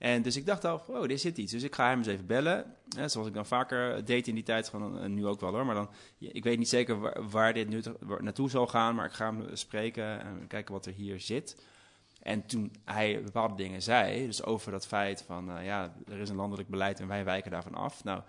[0.04, 1.52] En dus ik dacht al, oh, dit zit iets.
[1.52, 2.76] Dus ik ga hem eens even bellen.
[3.06, 5.66] zoals ik dan vaker deed in die tijd, gewoon, en nu ook wel hoor.
[5.66, 7.82] Maar dan, ik weet niet zeker waar, waar dit nu
[8.18, 11.64] naartoe zal gaan, maar ik ga hem spreken en kijken wat er hier zit.
[12.22, 16.28] En toen hij bepaalde dingen zei, dus over dat feit van, uh, ja, er is
[16.28, 18.04] een landelijk beleid en wij wijken daarvan af.
[18.04, 18.22] Nou,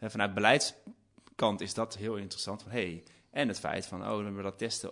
[0.00, 2.62] vanuit beleidskant is dat heel interessant.
[2.62, 4.90] Van, hey, en het feit van, oh, dat testen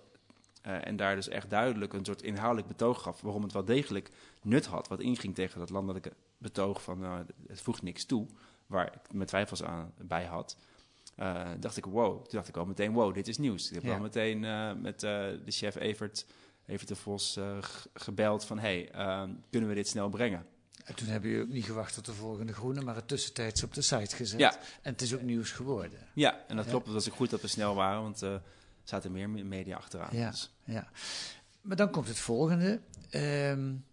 [0.66, 4.10] uh, en daar dus echt duidelijk een soort inhoudelijk betoog gaf waarom het wel degelijk
[4.42, 4.88] nut had.
[4.88, 8.26] Wat inging tegen dat landelijke betoog van uh, het voegt niks toe,
[8.66, 10.56] waar ik mijn twijfels aan bij had.
[11.18, 12.14] Uh, dacht ik, wow.
[12.14, 13.68] Toen dacht ik al meteen, wow, dit is nieuws.
[13.68, 13.94] Ik heb ja.
[13.94, 14.40] al meteen
[14.82, 16.26] met de chef Evert,
[16.66, 17.38] Evert de Vos
[17.94, 18.88] gebeld van, hey,
[19.50, 20.46] kunnen we dit snel brengen?
[20.84, 23.74] En toen hebben jullie ook niet gewacht tot de volgende groene, maar het tussentijds op
[23.74, 24.40] de site gezet.
[24.40, 24.58] Ja.
[24.82, 25.98] En het is ook nieuws geworden.
[26.14, 26.84] Ja, en dat klopt.
[26.84, 28.22] Dat was ook goed dat we snel waren, want
[28.88, 30.16] zaten meer media achteraan.
[30.16, 30.50] Ja, dus.
[30.64, 30.88] ja.
[31.60, 32.80] Maar dan komt het volgende.
[33.10, 33.84] Um,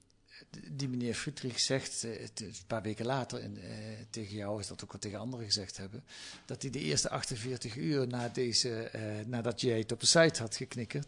[0.71, 3.63] die meneer Friedrich zegt, uh, een paar weken later in, uh,
[4.10, 6.03] tegen jou, is dat ook wat tegen anderen gezegd hebben,
[6.45, 10.41] dat hij de eerste 48 uur na deze, uh, nadat jij het op de site
[10.41, 11.08] had geknikkerd,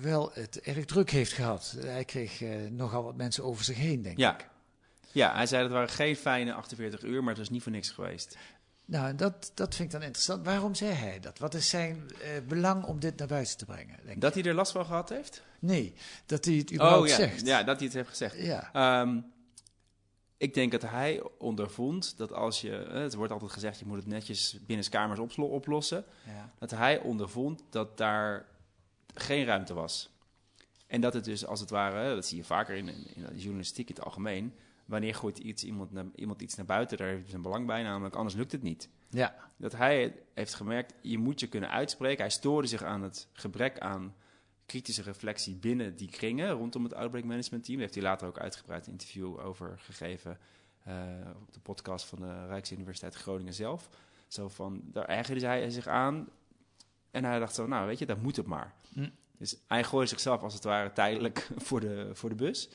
[0.00, 1.76] wel het erg druk heeft gehad.
[1.78, 4.34] Hij kreeg nogal wat mensen over zich heen, denk ja.
[4.34, 4.48] ik.
[5.12, 7.72] Ja, hij zei dat het waren geen fijne 48 uur, maar het was niet voor
[7.72, 8.36] niks geweest.
[8.88, 10.44] Nou, dat, dat vind ik dan interessant.
[10.44, 11.38] Waarom zei hij dat?
[11.38, 13.98] Wat is zijn uh, belang om dit naar buiten te brengen?
[14.04, 15.42] Denk dat hij er last van gehad heeft?
[15.58, 15.94] Nee,
[16.26, 17.14] dat hij het überhaupt oh, ja.
[17.14, 17.46] zegt.
[17.46, 18.36] Ja, dat hij het heeft gezegd.
[18.38, 19.00] Ja.
[19.00, 19.34] Um,
[20.36, 23.96] ik denk dat hij ondervond dat als je, eh, het wordt altijd gezegd, je moet
[23.96, 26.04] het netjes binnen kamers oplossen.
[26.26, 26.52] Ja.
[26.58, 28.46] Dat hij ondervond dat daar
[29.14, 30.10] geen ruimte was.
[30.86, 33.88] En dat het dus als het ware, dat zie je vaker in, in de journalistiek
[33.88, 34.54] in het algemeen.
[34.86, 37.82] Wanneer gooit iets, iemand, naar, iemand iets naar buiten, daar heeft hij zijn belang bij,
[37.82, 38.88] namelijk anders lukt het niet.
[39.10, 39.34] Ja.
[39.56, 42.20] Dat hij heeft gemerkt, je moet je kunnen uitspreken.
[42.20, 44.14] Hij stoorde zich aan het gebrek aan
[44.66, 47.78] kritische reflectie binnen die kringen rondom het Outbreak Management Team.
[47.78, 50.38] Daar heeft hij later ook uitgebreid een interview over gegeven
[50.88, 50.94] uh,
[51.42, 53.88] op de podcast van de Rijksuniversiteit Groningen zelf.
[54.28, 56.28] Zo van, daar ergerde hij zich aan.
[57.10, 58.74] En hij dacht zo, nou weet je, dat moet het maar.
[58.92, 59.08] Hm.
[59.38, 62.68] Dus hij gooide zichzelf als het ware tijdelijk voor de, voor de bus.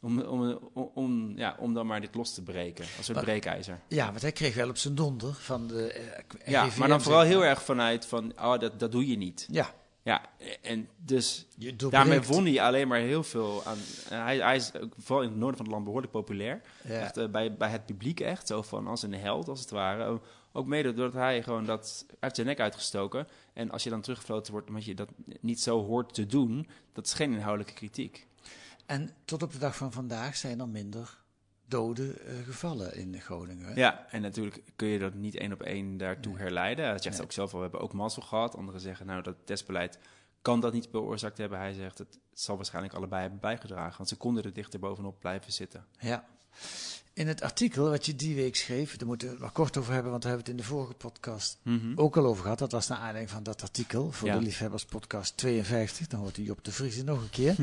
[0.00, 0.58] Om, om,
[0.94, 3.80] om, ja, om dan maar dit los te breken, als een breekijzer.
[3.88, 6.10] Ja, want hij kreeg wel op zijn donder van de
[6.46, 9.48] uh, Ja, maar dan vooral heel erg vanuit van, oh, dat, dat doe je niet.
[9.50, 9.74] Ja.
[10.02, 10.22] Ja,
[10.62, 11.46] en dus
[11.90, 13.78] daarmee won hij alleen maar heel veel aan.
[14.08, 16.60] Hij, hij is ook, vooral in het noorden van het land behoorlijk populair.
[16.84, 17.00] Ja.
[17.00, 20.20] Echt, uh, bij, bij het publiek echt, zo van als een held als het ware.
[20.52, 23.28] Ook mede doordat hij gewoon dat uit zijn nek uitgestoken.
[23.52, 25.08] En als je dan teruggefloten wordt omdat je dat
[25.40, 28.26] niet zo hoort te doen, dat is geen inhoudelijke kritiek.
[28.88, 31.18] En tot op de dag van vandaag zijn er minder
[31.66, 33.76] doden uh, gevallen in Groningen.
[33.76, 36.84] Ja, en natuurlijk kun je dat niet één op één daartoe herleiden.
[36.84, 38.56] Hij zegt ook zelf al, we hebben ook mazzel gehad.
[38.56, 39.98] Anderen zeggen, nou, dat testbeleid
[40.42, 41.58] kan dat niet veroorzaakt hebben.
[41.58, 43.96] Hij zegt, het zal waarschijnlijk allebei hebben bijgedragen.
[43.96, 45.84] Want ze konden er dichter bovenop blijven zitten.
[45.98, 46.24] Ja.
[47.12, 49.92] In het artikel wat je die week schreef, daar moeten we het maar kort over
[49.92, 51.92] hebben, want daar hebben we het in de vorige podcast mhm.
[51.94, 52.58] ook al over gehad.
[52.58, 56.06] Dat was naar aanleiding van dat artikel voor de Liefhebbers podcast 52.
[56.06, 57.56] Dan hoort u op de Vriezen nog een keer.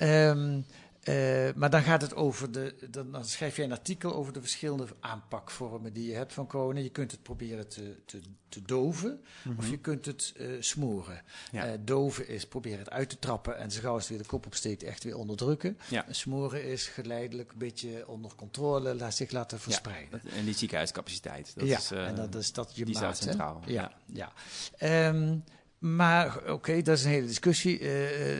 [0.00, 0.66] um,
[1.08, 2.74] Uh, maar dan gaat het over de.
[2.90, 6.80] Dan, dan, schrijf je een artikel over de verschillende aanpakvormen die je hebt van corona.
[6.80, 9.70] Je kunt het proberen te, te, te doven, of mhm.
[9.70, 11.22] je kunt het uh, smoren.
[11.52, 11.66] Ja.
[11.66, 14.46] Uh, doven is proberen het uit te trappen en zo gauw het weer de kop
[14.46, 15.78] opsteekt, echt weer onderdrukken.
[15.88, 16.06] Ja.
[16.10, 20.20] Smoren is geleidelijk een beetje onder controle, laat zich laten verspreiden.
[20.24, 21.52] Ja, en die ziekenhuiscapaciteit.
[21.56, 23.62] Dat ja, is, en dat is dat je die maat, centraal.
[23.66, 24.32] Ja, ja.
[24.78, 25.08] ja.
[25.08, 25.44] Um,
[25.84, 27.80] maar oké, dat is een hele discussie.
[27.80, 27.88] Uh,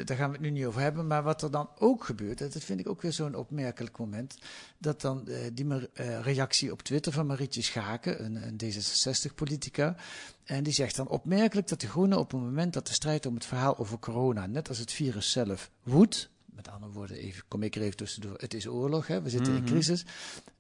[0.05, 1.07] daar gaan we het nu niet over hebben.
[1.07, 4.39] Maar wat er dan ook gebeurt, dat vind ik ook weer zo'n opmerkelijk moment.
[4.79, 9.97] Dat dan uh, die reactie op Twitter van Marietje Schaken, een, een D66-politica.
[10.45, 13.35] En die zegt dan opmerkelijk dat de Groenen op het moment dat de strijd om
[13.35, 17.63] het verhaal over corona, net als het virus zelf, woedt, met andere woorden, even, kom
[17.63, 18.35] ik er even tussendoor.
[18.37, 19.23] Het is oorlog, hè?
[19.23, 19.73] we zitten in mhm.
[19.73, 20.05] crisis.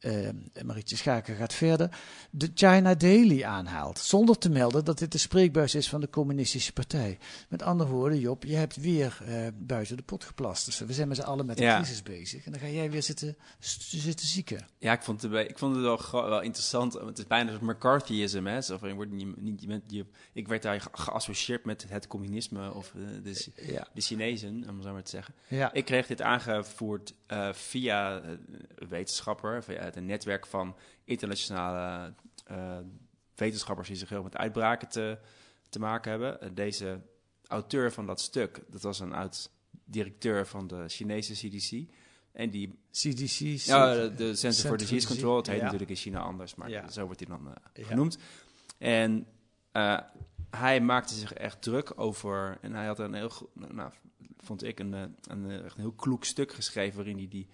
[0.00, 0.28] Uh,
[0.64, 1.98] Marietje Schaken gaat verder.
[2.30, 6.72] De China Daily aanhaalt, zonder te melden dat dit de spreekbuis is van de Communistische
[6.72, 7.18] Partij.
[7.48, 10.64] Met andere woorden, Job, je hebt weer uh, buiten de pot geplast.
[10.64, 12.44] Dus we zijn met z'n allen met de crisis bezig.
[12.44, 14.66] En dan ga jij weer zitten, zitten zieken.
[14.78, 16.92] Ja, ik vond het, ik vond het wel, wel interessant.
[16.92, 18.50] Het is bijna een McCarthyisme.
[18.50, 18.60] Hè?
[18.60, 22.72] Zo je wordt niet, niet, je bent, je, ik werd daar geassocieerd met het communisme
[22.72, 23.88] of uh, de, ja.
[23.94, 25.34] de Chinezen, om zo maar te zeggen.
[25.48, 25.72] Ja.
[25.72, 32.14] Ik kreeg dit aangevoerd uh, via een wetenschapper, via het netwerk van internationale
[32.50, 32.78] uh,
[33.34, 35.18] wetenschappers die zich heel met uitbraken te,
[35.68, 36.54] te maken hebben.
[36.54, 37.00] Deze
[37.46, 39.50] auteur van dat stuk, dat was een oud
[39.84, 41.92] directeur van de Chinese CDC.
[42.32, 42.78] En die...
[42.90, 43.38] CDC?
[43.66, 45.36] Ja, de, de Center for Disease Control.
[45.36, 46.88] Het heet natuurlijk in China anders, maar ja.
[46.88, 48.18] zo wordt hij dan genoemd.
[48.78, 49.26] En
[50.50, 52.58] hij maakte zich echt druk over.
[52.60, 53.92] En hij had een heel, nou,
[54.44, 57.48] vond ik, een, een, een, heel kloek stuk geschreven waarin hij die,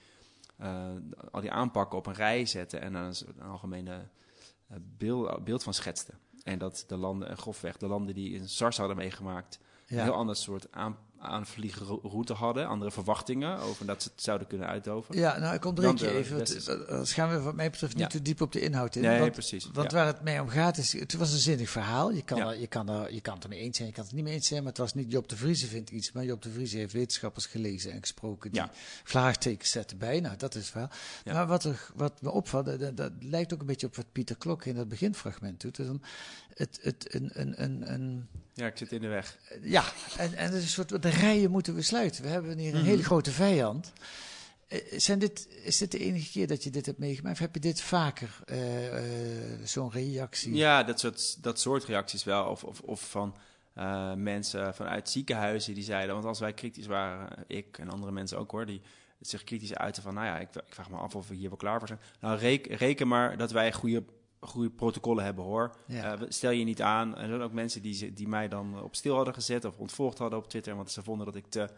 [0.61, 0.93] uh,
[1.31, 4.09] al die aanpakken op een rij zette en een, een algemene
[4.97, 6.13] beeld, beeld van schetste.
[6.43, 9.97] En dat de landen, en grofweg de landen die in SARS hadden meegemaakt, ja.
[9.97, 14.69] een heel ander soort aan, aanvliegroute hadden, andere verwachtingen over dat ze het zouden kunnen
[14.69, 15.17] uitdoven.
[15.17, 16.39] Ja, nou ik ontbreek je even.
[16.89, 19.03] Dat gaan we wat mij betreft niet te diep op de inhoud in.
[19.03, 19.71] Nee, want, precies.
[19.73, 22.11] Want waar het mee om gaat is, het was een zinnig verhaal.
[22.11, 24.13] Je kan, er, je, kan er, je kan het ermee eens zijn, je kan het
[24.13, 26.43] niet mee eens zijn, maar het was niet Job de Vrieze vindt iets, maar Job
[26.43, 28.63] de Vrieze heeft wetenschappers gelezen en gesproken die
[29.05, 30.21] vraagtekens zetten bij.
[30.21, 30.91] Nou, dat is het verhaal.
[31.25, 34.37] Maar wat, er, wat me opvalt, dat, dat, lijkt ook een beetje op wat Pieter
[34.37, 35.77] Klok in dat beginfragment doet.
[35.77, 35.89] Het,
[36.55, 38.29] het, het, een, een, een, een
[38.61, 39.39] ja, ik zit in de weg.
[39.63, 39.85] Ja,
[40.17, 42.23] en, en is een soort, rijen moeten we sluiten.
[42.23, 42.89] We hebben hier een mhm.
[42.89, 43.93] hele grote vijand.
[44.69, 47.35] Eh, zijn dit, is dit de enige keer dat je dit hebt meegemaakt?
[47.35, 49.01] Of heb je dit vaker, uh, uh,
[49.65, 50.55] zo'n reactie?
[50.55, 52.45] Ja, dat soort, dat soort reacties wel.
[52.45, 53.37] Of, of, of van
[53.77, 56.15] uh, mensen vanuit ziekenhuizen die zeiden...
[56.15, 58.67] Want als wij kritisch waren, ik en andere mensen ook hoor...
[58.67, 58.81] die
[59.21, 60.15] zich kritisch uiten van...
[60.15, 62.01] Nou ja, ik, ik vraag me af of we hier wel klaar voor zijn.
[62.21, 64.05] Nou, reken, reken maar dat wij goede
[64.41, 65.77] goede protocollen hebben hoor.
[65.87, 66.19] Ja.
[66.19, 67.17] Uh, stel je niet aan.
[67.17, 70.19] En er zijn ook mensen die, die mij dan op stil hadden gezet of ontvolgd
[70.19, 71.69] hadden op Twitter, want ze vonden dat ik te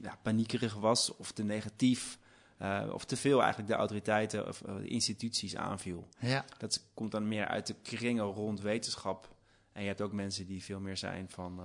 [0.00, 2.18] ja, paniekerig was of te negatief.
[2.62, 6.08] Uh, of te veel eigenlijk de autoriteiten of uh, de instituties aanviel.
[6.18, 6.44] Ja.
[6.58, 9.34] Dat komt dan meer uit de kringen rond wetenschap.
[9.72, 11.60] En je hebt ook mensen die veel meer zijn van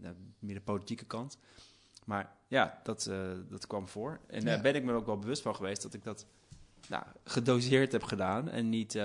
[0.00, 1.38] de, meer de politieke kant.
[2.04, 3.10] Maar ja, dat,
[3.48, 4.20] dat kwam voor.
[4.26, 6.26] En daar ben ik me ook wel bewust van geweest dat ik dat
[6.88, 8.48] nou, gedoseerd heb gedaan.
[8.48, 8.98] En niet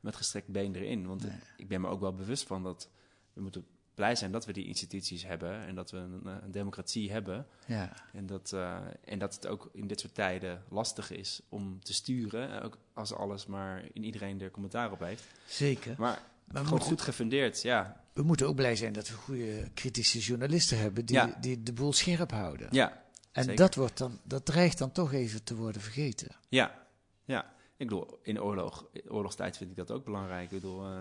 [0.00, 1.06] met gestrekt been erin.
[1.06, 2.90] Want ik ben me ook wel bewust van dat
[3.32, 3.66] we moeten
[3.98, 7.46] blij zijn dat we die instituties hebben en dat we een, eh, een democratie hebben.
[7.66, 7.92] Ja.
[8.12, 11.94] En, dat, uh, en dat het ook in dit soort tijden lastig is om te
[11.94, 15.24] sturen, ook als alles maar in iedereen er commentaar op heeft.
[15.46, 15.94] Zeker.
[15.98, 18.04] Maar, maar gewoon goed gefundeerd, ja.
[18.12, 21.36] We moeten ook blij zijn dat we goede kritische journalisten hebben die, ja.
[21.40, 22.68] die de boel scherp houden.
[22.70, 23.02] Ja.
[23.32, 26.28] En dat, wordt dan, dat dreigt dan toch even te worden vergeten.
[26.48, 26.86] Ja,
[27.24, 27.52] ja.
[27.78, 30.44] Ik bedoel, in oorlog, oorlogstijd vind ik dat ook belangrijk.
[30.44, 30.96] Ik bedoel, uh,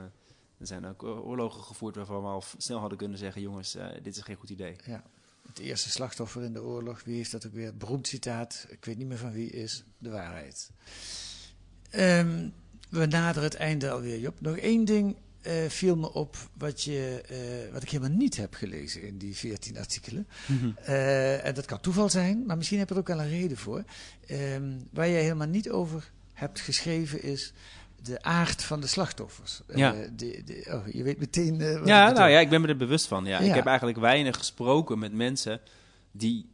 [0.58, 4.16] er zijn ook oorlogen gevoerd waarvan we al snel hadden kunnen zeggen: jongens, uh, dit
[4.16, 4.76] is geen goed idee.
[4.86, 5.04] Ja.
[5.48, 7.78] Het eerste slachtoffer in de oorlog, wie heeft dat ook weer?
[7.78, 10.72] Beroemd citaat, ik weet niet meer van wie, is de waarheid.
[11.96, 12.54] Um,
[12.90, 14.42] we naderen het einde alweer, Job.
[14.42, 15.16] Nog één ding
[15.48, 17.24] uh, viel me op wat, je,
[17.68, 20.28] uh, wat ik helemaal niet heb gelezen in die 14 artikelen.
[20.48, 20.76] Mm -hmm.
[20.82, 23.58] uh, en dat kan toeval zijn, maar misschien heb je er ook wel een reden
[23.58, 23.84] voor.
[24.32, 27.54] Um, waar jij helemaal niet over hebt geschreven is
[28.04, 29.62] de aard van de slachtoffers.
[29.76, 29.92] Ja.
[29.92, 31.60] De, de, oh, je weet meteen.
[31.86, 33.26] ja, nou ja, ik ben me er bewust van.
[33.26, 33.40] Ja.
[33.40, 33.46] ja.
[33.46, 35.62] Ik heb eigenlijk weinig gesproken met mensen
[36.12, 36.50] die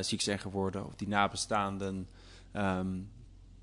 [0.00, 2.08] ziek zijn geworden of die nabestaanden,
[2.56, 3.10] um,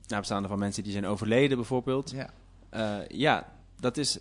[0.08, 2.12] nabestaanden van mensen die zijn overleden bijvoorbeeld.
[2.12, 4.20] Ja, ja dat is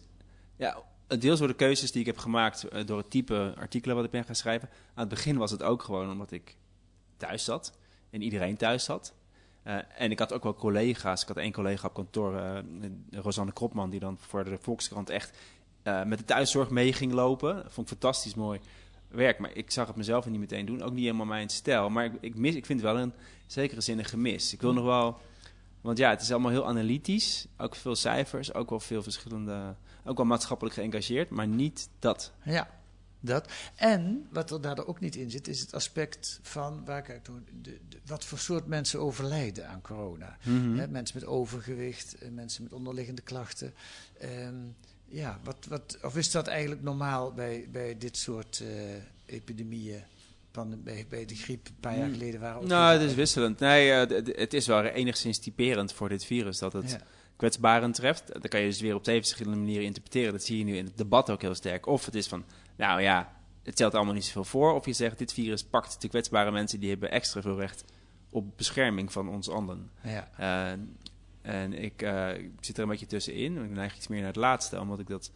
[0.57, 0.77] ja,
[1.19, 4.11] deels door de keuzes die ik heb gemaakt uh, door het type artikelen wat ik
[4.11, 4.69] ben gaan schrijven.
[4.95, 6.57] Aan het begin was het ook gewoon omdat ik
[7.17, 7.73] thuis zat
[8.11, 9.15] en iedereen thuis zat.
[9.67, 11.23] Uh, en ik had ook wel collega's.
[11.23, 12.59] Ik had één collega op kantoor, uh,
[13.11, 15.39] Rosanne Kropman, die dan voor de Volkskrant echt
[16.07, 17.55] met de thuiszorg mee ging lopen.
[17.55, 18.61] Dat vond ik fantastisch mooi
[19.09, 19.39] werk.
[19.39, 20.83] Maar ik zag het mezelf niet meteen doen.
[20.83, 21.91] Ook niet helemaal mijn stijl.
[21.91, 23.13] Maar ik, ik, mis, ik vind het wel in
[23.47, 24.53] zekere zin een gemis.
[24.53, 25.19] Ik wil nog wel...
[25.81, 27.47] Want ja, het is allemaal heel analytisch.
[27.57, 32.33] Ook veel cijfers, ook wel veel verschillende ook wel maatschappelijk geëngageerd, maar niet dat.
[32.45, 32.69] Ja,
[33.23, 33.49] dat.
[33.75, 37.33] En wat er daar ook niet in zit, is het aspect van waar kijk, de,
[37.89, 40.37] de, wat voor soort mensen overlijden aan corona.
[40.43, 40.79] Mm -hmm.
[40.79, 43.75] He, mensen met overgewicht, mensen met onderliggende klachten.
[44.23, 44.77] Um,
[45.09, 48.69] ja, wat, wat, of is dat eigenlijk normaal bij, bij dit soort uh,
[49.27, 50.03] epidemieën?
[50.85, 52.69] Bij, bij de griep een paar jaar geleden waren.
[52.69, 53.59] Nou, het is wisselend.
[53.59, 56.91] Nee, uh, het is wel enigszins typerend voor dit virus dat het.
[56.91, 57.01] Ja
[57.43, 58.33] kwetsbaren treft.
[58.33, 60.33] Dat kan je dus weer op twee verschillende manieren interpreteren.
[60.33, 61.87] Dat zie je nu in het debat ook heel sterk.
[61.87, 62.45] Of het is van,
[62.77, 63.33] nou ja,
[63.63, 64.75] het stelt allemaal niet zoveel voor.
[64.75, 67.85] Of je zegt, dit virus pakt de kwetsbare mensen, die hebben extra veel recht
[68.31, 69.91] op bescherming van ons allen.
[70.03, 70.29] Ja.
[70.41, 70.79] Uh,
[71.43, 73.65] en ik, uh, ik, zit er een beetje tussenin.
[73.65, 75.31] Ik neig iets meer naar het laatste, omdat ik dat...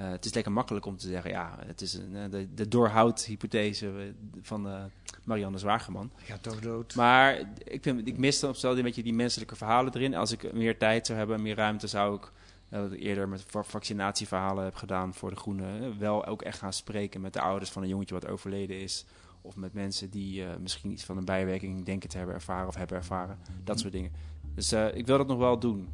[0.00, 4.14] Uh, het is lekker makkelijk om te zeggen, ja, het is een, de, de doorhoud-hypothese
[4.42, 4.90] van
[5.24, 6.12] Marianne Zwageman.
[6.16, 6.94] Gaat toch dood.
[6.94, 10.14] Maar ik, vind, ik mis dan een beetje die menselijke verhalen erin.
[10.14, 12.32] Als ik meer tijd zou hebben, meer ruimte, zou ik
[12.70, 15.98] uh, eerder met vaccinatieverhalen heb gedaan voor de Groenen.
[15.98, 19.04] wel ook echt gaan spreken met de ouders van een jongetje wat overleden is.
[19.42, 22.74] Of met mensen die uh, misschien iets van een bijwerking denken te hebben ervaren of
[22.74, 23.38] hebben ervaren.
[23.64, 24.12] Dat soort dingen.
[24.54, 25.88] Dus uh, ik wil dat nog wel doen.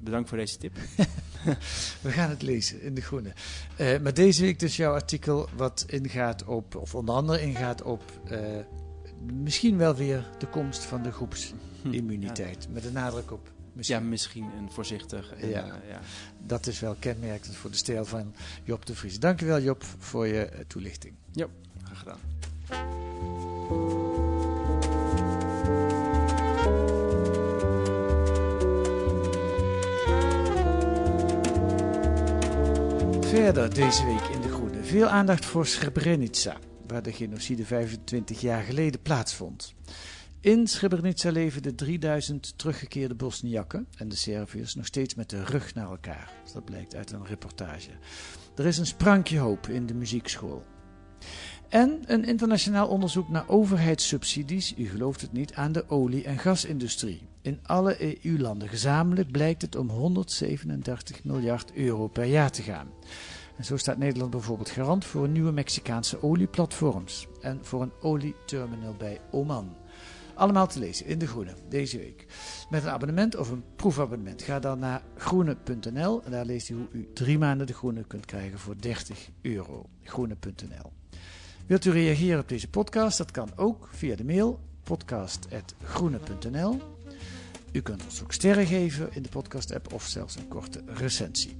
[0.00, 0.76] bedankt voor deze tip.
[2.02, 3.32] We gaan het lezen in de Groene.
[4.02, 8.02] Maar deze week dus jouw artikel wat ingaat op, of onder andere ingaat op
[9.32, 12.64] misschien wel weer de komst van de groepsimmuniteit.
[12.64, 12.70] Ja.
[12.72, 13.98] Met een nadruk op misschien.
[13.98, 15.32] Ja, misschien een voorzichtig.
[15.32, 15.66] En, ja.
[15.66, 16.00] Uh, ja.
[16.46, 19.20] Dat is wel kenmerkend voor de stijl van Job de Vries.
[19.20, 21.14] Dankjewel Job voor je toelichting.
[21.32, 21.46] Ja,
[21.82, 22.18] graag gedaan.
[33.20, 34.84] Verder deze week in De Groene.
[34.84, 39.74] Veel aandacht voor Srebrenica, waar de genocide 25 jaar geleden plaatsvond.
[40.40, 45.74] In Srebrenica leven de 3000 teruggekeerde Bosniakken en de Serviërs nog steeds met de rug
[45.74, 46.32] naar elkaar.
[46.54, 47.90] Dat blijkt uit een reportage.
[48.56, 50.62] Er is een sprankje hoop in de muziekschool.
[51.68, 57.28] En een internationaal onderzoek naar overheidssubsidies, u gelooft het niet, aan de olie- en gasindustrie.
[57.42, 62.88] In alle EU-landen gezamenlijk blijkt het om 137 miljard euro per jaar te gaan.
[63.56, 69.20] En zo staat Nederland bijvoorbeeld garant voor nieuwe Mexicaanse olieplatforms en voor een olieterminal bij
[69.30, 69.76] Oman.
[70.38, 72.26] Allemaal te lezen in De Groene deze week.
[72.70, 74.42] Met een abonnement of een proefabonnement.
[74.42, 78.26] Ga dan naar groene.nl en daar leest u hoe u drie maanden De Groene kunt
[78.26, 79.86] krijgen voor 30 euro.
[80.02, 80.92] Groene.nl
[81.66, 83.18] Wilt u reageren op deze podcast?
[83.18, 86.80] Dat kan ook via de mail podcast.groene.nl.
[87.72, 91.56] U kunt ons ook sterren geven in de podcast-app of zelfs een korte recensie.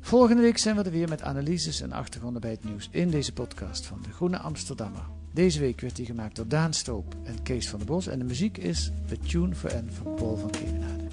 [0.00, 3.32] Volgende week zijn we er weer met analyses en achtergronden bij het nieuws in deze
[3.32, 5.17] podcast van de Groene Amsterdammer.
[5.32, 8.24] Deze week werd die gemaakt door Daan Stoop en Kees van der Bos en de
[8.24, 11.04] muziek is The Tune for N van Paul van Kemenade.